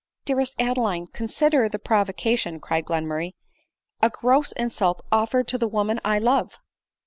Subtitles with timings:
[0.25, 3.33] "Dearest Adeline, consider the provocation," cried Glenmurray;
[4.01, 6.53] "a, gross insult offered to the woman I love